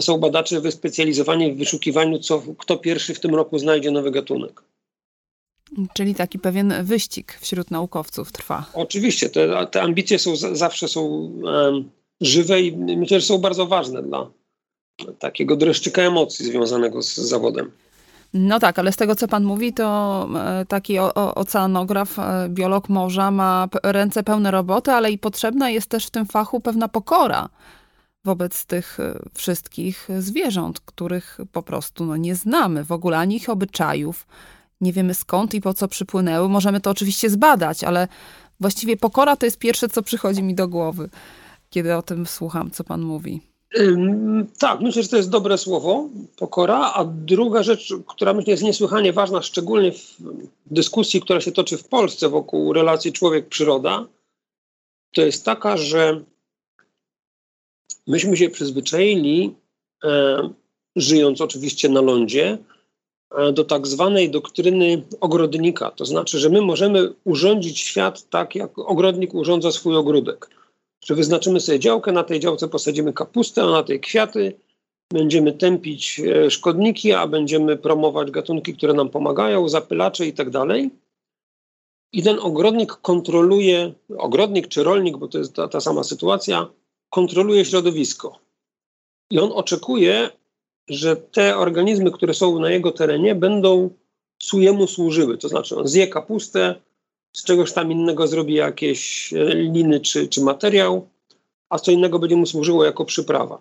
[0.00, 4.62] Są badacze wyspecjalizowani w wyszukiwaniu, co, kto pierwszy w tym roku znajdzie nowy gatunek.
[5.94, 8.64] Czyli taki pewien wyścig wśród naukowców trwa.
[8.74, 11.90] Oczywiście, te, te ambicje są, zawsze są um,
[12.20, 14.30] żywe i myślę, że są bardzo ważne dla
[15.18, 17.70] takiego dreszczyka emocji związanego z zawodem.
[18.34, 23.30] No tak, ale z tego co pan mówi, to e, taki oceanograf, e, biolog morza
[23.30, 27.48] ma ręce pełne roboty, ale i potrzebna jest też w tym fachu pewna pokora
[28.24, 33.48] wobec tych e, wszystkich zwierząt, których po prostu no, nie znamy w ogóle ani ich
[33.48, 34.26] obyczajów,
[34.80, 36.48] nie wiemy skąd i po co przypłynęły.
[36.48, 38.08] Możemy to oczywiście zbadać, ale
[38.60, 41.08] właściwie pokora to jest pierwsze, co przychodzi mi do głowy,
[41.70, 43.40] kiedy o tym słucham, co pan mówi.
[44.58, 46.92] Tak, myślę, że to jest dobre słowo, pokora.
[46.94, 50.16] A druga rzecz, która myślę jest niesłychanie ważna, szczególnie w
[50.66, 54.06] dyskusji, która się toczy w Polsce wokół relacji człowiek-przyroda,
[55.14, 56.20] to jest taka, że
[58.06, 59.54] myśmy się przyzwyczaili,
[60.04, 60.50] e,
[60.96, 62.58] żyjąc oczywiście na lądzie,
[63.36, 65.90] e, do tak zwanej doktryny ogrodnika.
[65.90, 70.62] To znaczy, że my możemy urządzić świat tak, jak ogrodnik urządza swój ogródek
[71.04, 74.54] że wyznaczymy sobie działkę, na tej działce posadzimy kapustę, a na tej kwiaty,
[75.12, 80.90] będziemy tępić e, szkodniki, a będziemy promować gatunki, które nam pomagają, zapylacze i tak dalej.
[82.12, 86.68] I ten ogrodnik kontroluje, ogrodnik czy rolnik, bo to jest ta, ta sama sytuacja,
[87.12, 88.38] kontroluje środowisko.
[89.30, 90.30] I on oczekuje,
[90.88, 93.90] że te organizmy, które są na jego terenie, będą
[94.52, 95.38] jemu służyły.
[95.38, 96.74] To znaczy, on zje kapustę,
[97.36, 101.08] z czegoś tam innego zrobi jakieś e, liny czy, czy materiał,
[101.68, 103.60] a co innego będzie mu służyło jako przyprawa.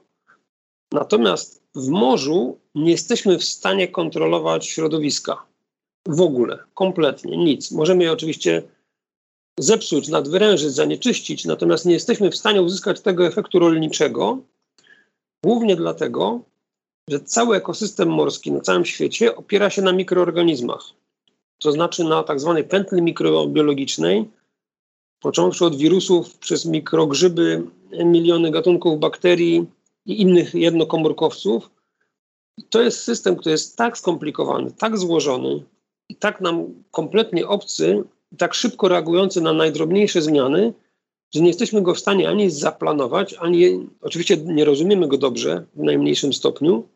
[0.91, 5.45] Natomiast w morzu nie jesteśmy w stanie kontrolować środowiska.
[6.07, 7.71] W ogóle, kompletnie, nic.
[7.71, 8.63] Możemy je oczywiście
[9.59, 14.37] zepsuć, nadwyrężyć, zanieczyścić, natomiast nie jesteśmy w stanie uzyskać tego efektu rolniczego,
[15.45, 16.41] głównie dlatego,
[17.09, 20.83] że cały ekosystem morski na całym świecie opiera się na mikroorganizmach,
[21.59, 24.29] to znaczy na tak zwanej pętli mikrobiologicznej,
[25.19, 27.63] począwszy od wirusów przez mikrogrzyby,
[28.05, 29.65] miliony gatunków bakterii
[30.05, 31.69] i innych jednokomórkowców.
[32.69, 35.63] To jest system, który jest tak skomplikowany, tak złożony
[36.09, 38.03] i tak nam kompletnie obcy,
[38.37, 40.73] tak szybko reagujący na najdrobniejsze zmiany,
[41.33, 45.83] że nie jesteśmy go w stanie ani zaplanować, ani oczywiście nie rozumiemy go dobrze w
[45.83, 46.87] najmniejszym stopniu.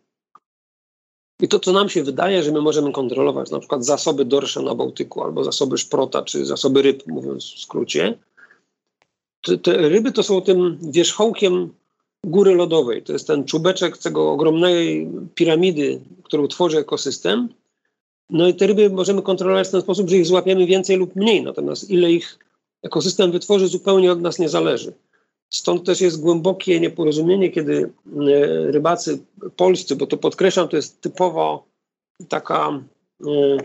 [1.41, 4.75] I to, co nam się wydaje, że my możemy kontrolować, na przykład zasoby dorsza na
[4.75, 8.17] Bałtyku, albo zasoby szprota, czy zasoby ryb, mówiąc w skrócie,
[9.41, 11.73] te, te ryby to są tym wierzchołkiem
[12.23, 13.03] góry lodowej.
[13.03, 17.49] To jest ten czubeczek tego ogromnej piramidy, którą tworzy ekosystem.
[18.29, 21.43] No i te ryby możemy kontrolować w ten sposób, że ich złapiemy więcej lub mniej,
[21.43, 22.39] natomiast ile ich
[22.83, 24.93] ekosystem wytworzy, zupełnie od nas nie zależy.
[25.49, 29.19] Stąd też jest głębokie nieporozumienie, kiedy e, rybacy
[29.55, 31.65] polscy, bo to podkreślam, to jest typowo
[32.29, 32.81] taka,
[33.21, 33.57] e,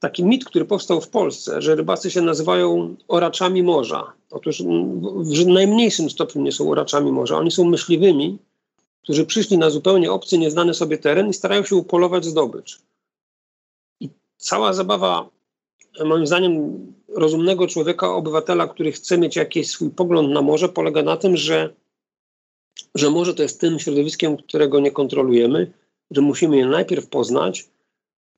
[0.00, 4.12] taki mit, który powstał w Polsce, że rybacy się nazywają oraczami morza.
[4.30, 4.62] Otóż
[5.22, 7.36] w najmniejszym stopniu nie są oraczami morza.
[7.38, 8.38] Oni są myśliwymi,
[9.02, 12.80] którzy przyszli na zupełnie obcy, nieznany sobie teren i starają się upolować zdobycz.
[14.40, 15.30] Cała zabawa
[16.04, 21.16] moim zdaniem rozumnego człowieka, obywatela, który chce mieć jakiś swój pogląd na morze, polega na
[21.16, 21.74] tym, że,
[22.94, 25.72] że morze to jest tym środowiskiem, którego nie kontrolujemy,
[26.10, 27.68] że musimy je najpierw poznać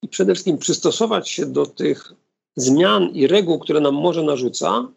[0.02, 2.12] i przede wszystkim przystosować się do tych
[2.56, 4.88] zmian i reguł, które nam morze narzuca,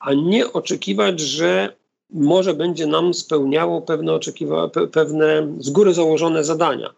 [0.00, 1.76] a nie oczekiwać, że
[2.10, 6.94] morze będzie nam spełniało pewne, oczekiwa- pe- pewne z góry założone zadania.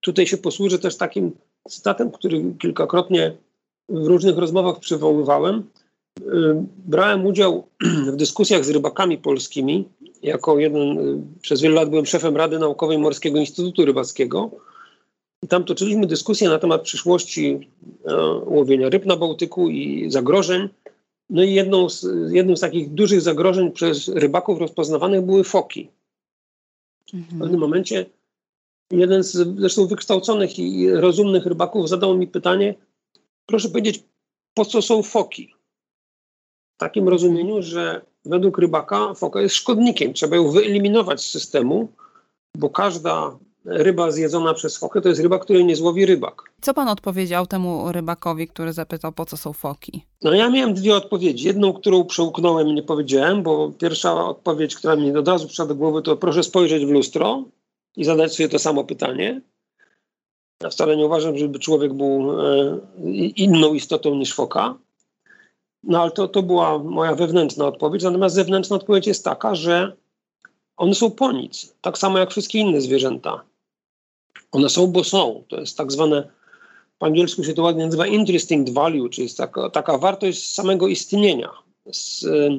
[0.00, 1.32] Tutaj się posłużę też takim
[1.68, 3.36] cytatem, który kilkakrotnie
[3.88, 5.64] w różnych rozmowach przywoływałem.
[6.20, 6.22] Y,
[6.86, 7.66] brałem udział
[8.12, 9.88] w dyskusjach z rybakami polskimi.
[10.22, 14.50] Jako jeden, y, przez wiele lat byłem szefem Rady Naukowej Morskiego Instytutu Rybackiego.
[15.42, 17.68] I tam toczyliśmy dyskusję na temat przyszłości
[18.04, 20.68] e, łowienia ryb na Bałtyku i zagrożeń.
[21.30, 25.88] No i jedną z, jednym z takich dużych zagrożeń przez rybaków rozpoznawanych były foki.
[27.14, 27.38] Mhm.
[27.38, 28.06] W pewnym momencie
[28.92, 32.74] jeden z zresztą wykształconych i rozumnych rybaków zadał mi pytanie,
[33.46, 34.04] proszę powiedzieć,
[34.54, 35.54] po co są foki?
[36.76, 40.12] W takim rozumieniu, że według rybaka foka jest szkodnikiem.
[40.12, 41.88] Trzeba ją wyeliminować z systemu,
[42.56, 46.42] bo każda ryba zjedzona przez fokę to jest ryba, której nie złowi rybak.
[46.60, 50.04] Co pan odpowiedział temu rybakowi, który zapytał, po co są foki?
[50.22, 51.46] No ja miałem dwie odpowiedzi.
[51.46, 55.74] Jedną, którą przełknąłem i nie powiedziałem, bo pierwsza odpowiedź, która mi od razu przyszła do
[55.74, 57.44] głowy, to proszę spojrzeć w lustro
[57.96, 59.40] i zadać sobie to samo pytanie.
[60.62, 62.78] Ja wcale nie uważam, żeby człowiek był e,
[63.36, 64.78] inną istotą niż foka.
[65.82, 68.02] No ale to, to była moja wewnętrzna odpowiedź.
[68.02, 69.96] Natomiast zewnętrzna odpowiedź jest taka, że
[70.76, 71.74] one są po nic.
[71.80, 73.44] Tak samo jak wszystkie inne zwierzęta.
[74.52, 75.44] One są, bo są.
[75.48, 76.28] To jest tak zwane,
[76.98, 81.50] po angielsku się to ładnie nazywa interesting value, czyli jest taka, taka wartość samego istnienia.
[81.92, 82.58] Z, e,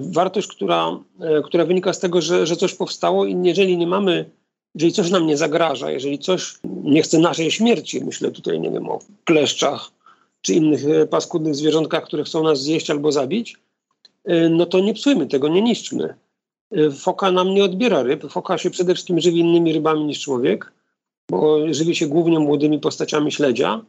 [0.00, 4.30] wartość, która, e, która wynika z tego, że, że coś powstało i jeżeli nie mamy
[4.76, 8.88] jeżeli coś nam nie zagraża, jeżeli coś nie chce naszej śmierci, myślę tutaj, nie wiem,
[8.88, 9.90] o kleszczach
[10.40, 13.56] czy innych e, paskudnych zwierzątkach, które chcą nas zjeść albo zabić,
[14.24, 16.14] e, no to nie psujmy tego, nie niszczmy.
[16.72, 18.30] E, foka nam nie odbiera ryb.
[18.30, 20.72] Foka się przede wszystkim żywi innymi rybami niż człowiek,
[21.30, 23.80] bo żywi się głównie młodymi postaciami śledzia.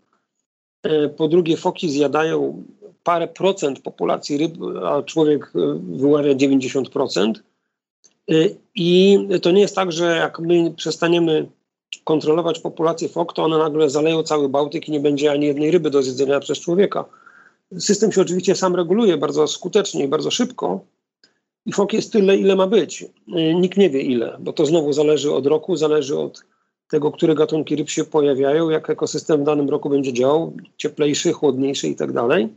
[1.18, 2.64] Po drugie, foki zjadają
[3.08, 4.54] parę procent populacji ryb,
[4.86, 5.52] a człowiek
[5.92, 7.34] wyławia 90%.
[8.32, 11.48] Y, I to nie jest tak, że jak my przestaniemy
[12.04, 15.90] kontrolować populację fok, to one nagle zaleją cały Bałtyk i nie będzie ani jednej ryby
[15.90, 17.06] do zjedzenia przez człowieka.
[17.80, 20.80] System się oczywiście sam reguluje bardzo skutecznie i bardzo szybko.
[21.66, 23.02] I fok jest tyle, ile ma być.
[23.02, 23.08] Y,
[23.54, 26.44] nikt nie wie ile, bo to znowu zależy od roku, zależy od
[26.90, 31.88] tego, które gatunki ryb się pojawiają, jak ekosystem w danym roku będzie działał, cieplejszy, chłodniejszy
[31.88, 32.50] i tak dalej.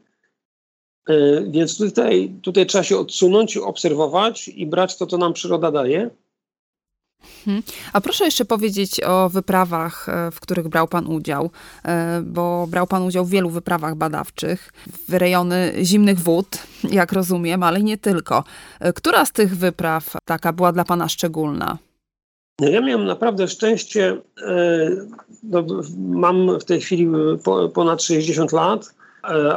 [1.08, 6.10] E, więc tutaj, tutaj trzeba się odsunąć, obserwować i brać to, co nam przyroda daje.
[7.46, 7.62] Mhm.
[7.92, 11.50] A proszę jeszcze powiedzieć o wyprawach, e, w których brał Pan udział,
[11.84, 14.72] e, bo brał Pan udział w wielu wyprawach badawczych
[15.08, 16.58] w rejony zimnych wód,
[17.00, 18.44] jak rozumiem, ale nie tylko.
[18.94, 21.78] Która z tych wypraw taka była dla Pana szczególna?
[22.60, 24.16] No ja miałem naprawdę szczęście.
[25.42, 25.64] No,
[25.98, 27.08] mam w tej chwili
[27.74, 28.94] ponad 60 lat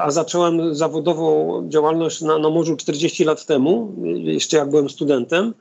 [0.02, 5.54] a zacząłem zawodową działalność na, na morzu 40 lat temu, jeszcze jak byłem studentem,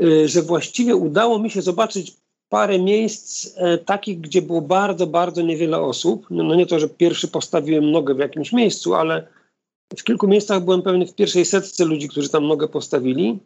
[0.00, 2.16] e, że właściwie udało mi się zobaczyć
[2.48, 6.26] parę miejsc e, takich, gdzie było bardzo, bardzo niewiele osób.
[6.30, 9.26] No, no nie to, że pierwszy postawiłem nogę w jakimś miejscu, ale
[9.96, 13.38] W kilku miejscach byłem pewnie w pierwszej setce ludzi, którzy tam nogę postawili.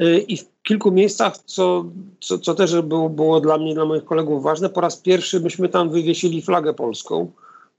[0.00, 1.84] Y, I w kilku miejscach, co,
[2.20, 5.68] co, co też było, było dla mnie, dla moich kolegów ważne, po raz pierwszy myśmy
[5.68, 7.32] tam wywiesili flagę polską.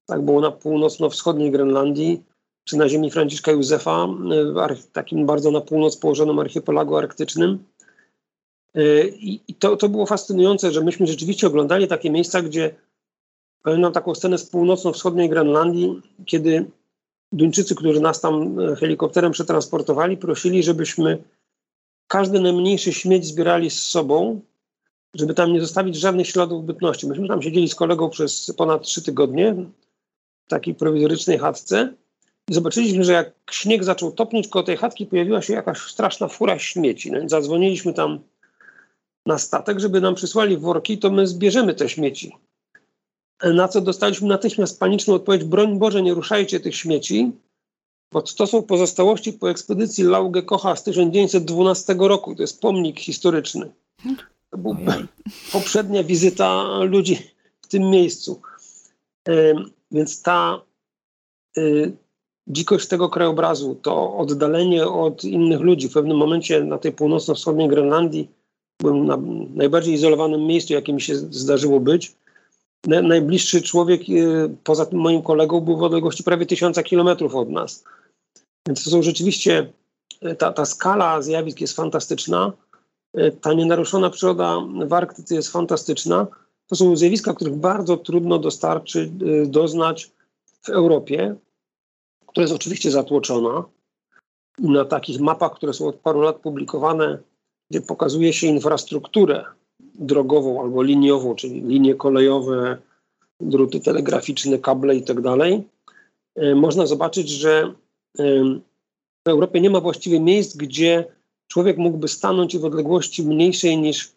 [0.05, 2.23] Tak było na północno-wschodniej Grenlandii,
[2.63, 4.07] czy na ziemi Franciszka Józefa,
[4.71, 7.63] y, w takim bardzo na północ położonym archipelagu arktycznym.
[8.77, 12.75] Y, I to, to było fascynujące, że myśmy rzeczywiście oglądali takie miejsca, gdzie
[13.63, 16.65] pamiętam taką scenę z północno-wschodniej Grenlandii, kiedy
[17.33, 21.23] Duńczycy, którzy nas tam helikopterem przetransportowali, prosili, żebyśmy
[22.07, 24.41] każdy najmniejszy śmieć zbierali z sobą,
[25.13, 27.07] żeby tam nie zostawić żadnych śladów bytności.
[27.07, 29.55] Myśmy tam siedzieli z kolegą przez ponad trzy tygodnie
[30.47, 31.93] takiej prowizorycznej chatce
[32.49, 36.59] i zobaczyliśmy, że jak śnieg zaczął topnieć koło tej chatki, pojawiła się jakaś straszna fura
[36.59, 37.11] śmieci.
[37.11, 38.19] No zadzwoniliśmy tam
[39.25, 42.35] na statek, żeby nam przysłali worki, to my zbierzemy te śmieci.
[43.43, 47.31] Na co dostaliśmy natychmiast paniczną odpowiedź: broń Boże, nie ruszajcie tych śmieci,
[48.11, 52.35] bo to są pozostałości po ekspedycji Lauge Kocha z 1912 roku.
[52.35, 53.71] To jest pomnik historyczny.
[54.49, 54.77] To była
[55.51, 57.19] poprzednia wizyta ludzi
[57.61, 58.41] w tym miejscu.
[59.93, 60.61] Więc ta
[61.57, 61.91] y,
[62.47, 65.89] dzikość tego krajobrazu, to oddalenie od innych ludzi.
[65.89, 68.29] W pewnym momencie na tej północno-wschodniej Grenlandii
[68.81, 69.17] byłem na
[69.55, 72.15] najbardziej izolowanym miejscu, jakim się zdarzyło być.
[72.87, 77.83] Najbliższy człowiek y, poza moim kolegą był w odległości prawie tysiąca kilometrów od nas.
[78.67, 79.71] Więc to są rzeczywiście,
[80.21, 82.53] e, ta, ta skala zjawisk jest fantastyczna,
[83.13, 86.27] e, ta nienaruszona przyroda w Arktyce jest fantastyczna.
[86.67, 90.11] To są zjawiska, których bardzo trudno dostarczyć, e, doznać
[90.61, 91.35] w Europie,
[92.27, 93.63] która jest oczywiście zatłoczona.
[94.59, 97.17] Na takich mapach, które są od paru lat publikowane,
[97.69, 99.45] gdzie pokazuje się infrastrukturę
[99.79, 102.77] drogową albo liniową, czyli linie kolejowe,
[103.39, 105.39] druty telegraficzne, kable itd., tak
[106.55, 107.73] można zobaczyć, że
[109.25, 111.05] w Europie nie ma właściwie miejsc, gdzie
[111.47, 114.11] człowiek mógłby stanąć i w odległości mniejszej niż,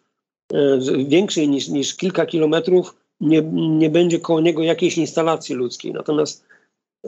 [1.07, 5.93] większej niż, niż kilka kilometrów nie, nie będzie koło niego jakiejś instalacji ludzkiej.
[5.93, 6.45] Natomiast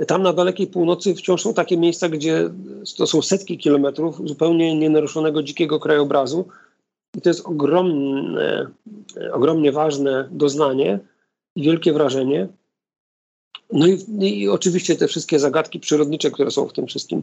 [0.08, 2.49] tam na dalekiej północy wciąż są takie miejsca, gdzie
[2.97, 6.47] to są setki kilometrów zupełnie nienaruszonego dzikiego krajobrazu.
[7.17, 8.67] I to jest ogromne,
[9.32, 10.99] ogromnie ważne doznanie
[11.56, 12.47] i wielkie wrażenie.
[13.71, 17.21] No i, i, oczywiście te wszystkie zagadki przyrodnicze, które są w tym wszystkim.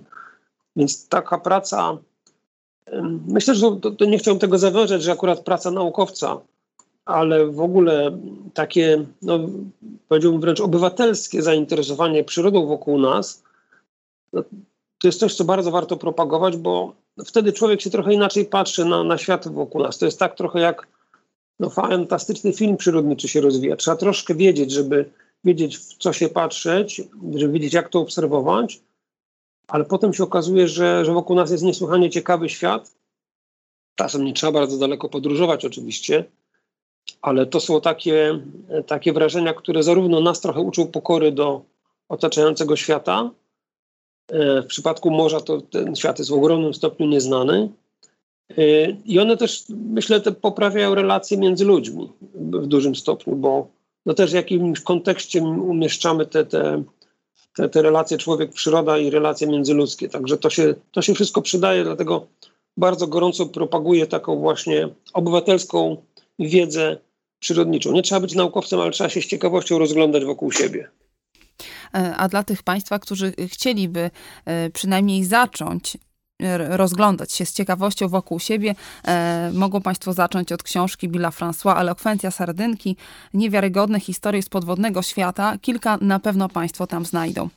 [0.76, 1.98] Więc taka praca,
[3.28, 6.40] myślę, że to, to nie chciałbym tego zawyżać, że akurat praca naukowca,
[7.04, 8.18] ale w ogóle
[8.54, 9.38] takie, no,
[10.08, 13.42] powiedziałbym wręcz obywatelskie zainteresowanie przyrodą wokół nas,
[14.32, 14.42] no,
[14.98, 16.92] to jest coś, co bardzo warto propagować, bo
[17.26, 19.98] wtedy człowiek się trochę inaczej patrzy na, na świat wokół nas.
[19.98, 20.86] To jest tak trochę jak
[21.60, 23.76] no, fantastyczny film przyrodniczy się rozwija.
[23.76, 25.10] Trzeba troszkę wiedzieć, żeby
[25.44, 27.02] wiedzieć, w co się patrzeć,
[27.34, 28.80] żeby wiedzieć, jak to obserwować,
[29.68, 32.94] ale potem się okazuje, że, że wokół nas jest niesłychanie ciekawy świat.
[33.94, 36.24] Czasem nie trzeba bardzo daleko podróżować, oczywiście,
[37.22, 38.40] ale to są takie,
[38.86, 41.64] takie wrażenia, które zarówno nas trochę uczą pokory do
[42.08, 43.30] otaczającego świata.
[44.30, 47.68] E, w przypadku morza to ten świat jest w ogromnym stopniu nieznany.
[48.50, 53.68] E, I one też, myślę, te poprawiają relacje między ludźmi w dużym stopniu, bo
[54.06, 56.82] no też w jakimś kontekście umieszczamy te, te,
[57.56, 60.08] te, te relacje człowiek-przyroda i relacje międzyludzkie.
[60.08, 62.26] Także to się, to się wszystko przydaje, dlatego
[62.76, 65.96] bardzo gorąco propaguję taką właśnie obywatelską
[66.38, 66.96] wiedzę
[67.38, 67.92] przyrodniczą.
[67.92, 70.88] Nie trzeba być naukowcem, ale trzeba się z ciekawością rozglądać wokół siebie.
[71.94, 74.10] E, a dla tych Państwa, którzy chcieliby
[74.44, 75.98] e, przynajmniej zacząć
[76.68, 82.30] rozglądać się z ciekawością wokół siebie, e, mogą Państwo zacząć od książki Billa François Elokwencja
[82.30, 82.96] Sardynki,
[83.34, 85.58] niewiarygodne historie z podwodnego świata.
[85.62, 87.48] Kilka na pewno Państwo tam znajdą.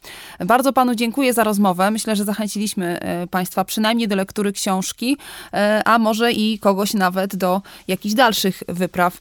[0.46, 1.92] Bardzo Panu dziękuję za rozmowę.
[1.92, 5.18] Myślę, że zachęciliśmy e, Państwa przynajmniej do lektury książki,
[5.54, 9.20] e, a może i kogoś nawet do jakichś dalszych wypraw e,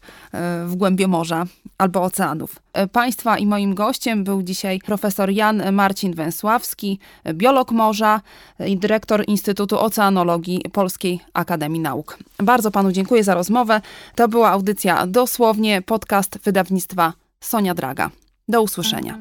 [0.66, 1.46] w głębie morza
[1.78, 2.56] albo oceanów.
[2.72, 6.98] E, państwa i moim gościem był dzisiaj profesor Jan Marcin Węsławski,
[7.32, 8.20] biolog morza
[8.66, 12.18] i dyrektor Instytutu Oceanologii Polskiej Akademii Nauk.
[12.38, 13.80] Bardzo panu dziękuję za rozmowę.
[14.14, 18.10] To była audycja dosłownie podcast wydawnictwa Sonia Draga.
[18.48, 19.18] Do usłyszenia.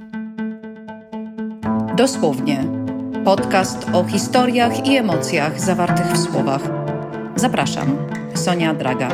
[1.98, 2.64] Dosłownie.
[3.26, 6.62] Podcast o historiach i emocjach zawartych w słowach.
[7.36, 7.98] Zapraszam,
[8.34, 9.10] Sonia Draga.